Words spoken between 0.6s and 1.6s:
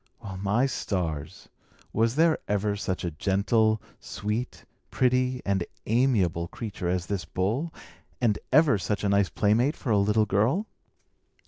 stars!